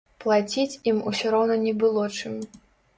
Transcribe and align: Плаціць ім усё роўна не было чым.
Плаціць 0.23 0.79
ім 0.93 1.03
усё 1.13 1.37
роўна 1.37 1.61
не 1.69 1.77
было 1.85 2.11
чым. 2.19 2.45